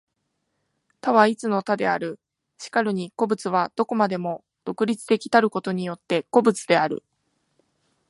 [0.99, 2.19] 多は一の多である。
[2.57, 7.03] 然るに個物は何処までも独立的たることによって個物である。